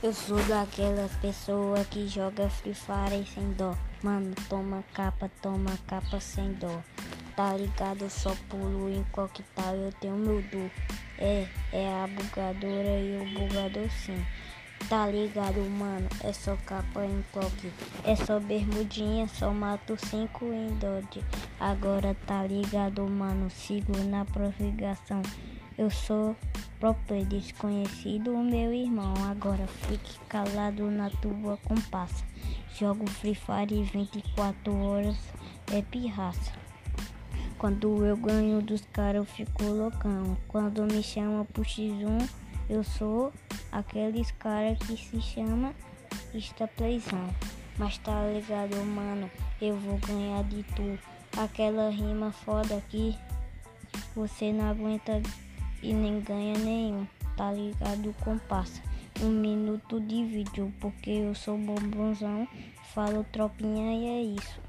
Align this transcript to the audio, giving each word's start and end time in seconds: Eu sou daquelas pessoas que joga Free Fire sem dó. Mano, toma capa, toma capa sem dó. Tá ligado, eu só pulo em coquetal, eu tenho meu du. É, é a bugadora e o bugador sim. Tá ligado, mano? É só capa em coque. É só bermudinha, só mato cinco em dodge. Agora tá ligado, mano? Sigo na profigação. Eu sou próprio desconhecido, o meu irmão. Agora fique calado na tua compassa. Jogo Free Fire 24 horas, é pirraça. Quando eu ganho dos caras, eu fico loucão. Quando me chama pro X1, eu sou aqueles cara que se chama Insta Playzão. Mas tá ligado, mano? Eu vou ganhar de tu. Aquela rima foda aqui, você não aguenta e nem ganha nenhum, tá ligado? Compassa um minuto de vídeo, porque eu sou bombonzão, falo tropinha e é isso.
Eu 0.00 0.12
sou 0.12 0.36
daquelas 0.44 1.10
pessoas 1.16 1.84
que 1.88 2.06
joga 2.06 2.48
Free 2.48 2.72
Fire 2.72 3.26
sem 3.34 3.50
dó. 3.54 3.76
Mano, 4.00 4.32
toma 4.48 4.84
capa, 4.94 5.28
toma 5.42 5.76
capa 5.88 6.20
sem 6.20 6.52
dó. 6.52 6.80
Tá 7.34 7.56
ligado, 7.56 8.02
eu 8.02 8.10
só 8.10 8.32
pulo 8.48 8.88
em 8.88 9.02
coquetal, 9.10 9.74
eu 9.74 9.92
tenho 9.94 10.14
meu 10.14 10.40
du. 10.40 10.70
É, 11.18 11.48
é 11.72 11.88
a 11.88 12.06
bugadora 12.06 13.00
e 13.00 13.18
o 13.20 13.40
bugador 13.40 13.90
sim. 13.90 14.24
Tá 14.88 15.08
ligado, 15.08 15.60
mano? 15.68 16.08
É 16.22 16.32
só 16.32 16.56
capa 16.64 17.04
em 17.04 17.24
coque. 17.32 17.72
É 18.04 18.14
só 18.14 18.38
bermudinha, 18.38 19.26
só 19.26 19.52
mato 19.52 19.96
cinco 20.06 20.44
em 20.44 20.78
dodge. 20.78 21.24
Agora 21.58 22.16
tá 22.24 22.44
ligado, 22.44 23.02
mano? 23.02 23.50
Sigo 23.50 23.98
na 24.04 24.24
profigação. 24.24 25.22
Eu 25.76 25.90
sou 25.90 26.36
próprio 26.78 27.24
desconhecido, 27.24 28.32
o 28.32 28.42
meu 28.42 28.72
irmão. 28.72 29.14
Agora 29.30 29.66
fique 29.66 30.18
calado 30.28 30.90
na 30.90 31.10
tua 31.10 31.56
compassa. 31.58 32.24
Jogo 32.78 33.08
Free 33.10 33.34
Fire 33.34 33.82
24 33.82 34.74
horas, 34.74 35.16
é 35.72 35.82
pirraça. 35.82 36.52
Quando 37.58 38.04
eu 38.04 38.16
ganho 38.16 38.62
dos 38.62 38.82
caras, 38.92 39.16
eu 39.16 39.24
fico 39.24 39.64
loucão. 39.64 40.36
Quando 40.46 40.84
me 40.84 41.02
chama 41.02 41.44
pro 41.44 41.64
X1, 41.64 42.28
eu 42.70 42.84
sou 42.84 43.32
aqueles 43.72 44.30
cara 44.32 44.76
que 44.76 44.96
se 44.96 45.20
chama 45.20 45.74
Insta 46.32 46.68
Playzão. 46.68 47.28
Mas 47.76 47.98
tá 47.98 48.28
ligado, 48.28 48.76
mano? 48.84 49.30
Eu 49.60 49.76
vou 49.76 49.98
ganhar 49.98 50.44
de 50.44 50.62
tu. 50.62 50.98
Aquela 51.36 51.90
rima 51.90 52.32
foda 52.32 52.76
aqui, 52.76 53.16
você 54.14 54.52
não 54.52 54.70
aguenta 54.70 55.20
e 55.82 55.92
nem 55.92 56.20
ganha 56.20 56.58
nenhum, 56.58 57.06
tá 57.36 57.52
ligado? 57.52 58.14
Compassa 58.24 58.82
um 59.22 59.30
minuto 59.30 60.00
de 60.00 60.24
vídeo, 60.24 60.72
porque 60.80 61.10
eu 61.10 61.34
sou 61.34 61.58
bombonzão, 61.58 62.46
falo 62.94 63.24
tropinha 63.32 63.92
e 63.92 64.06
é 64.06 64.22
isso. 64.22 64.67